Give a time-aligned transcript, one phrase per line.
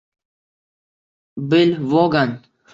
[1.47, 2.41] Bill Vogan